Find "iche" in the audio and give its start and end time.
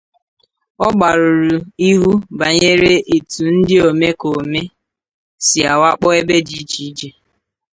6.61-6.81, 6.89-7.09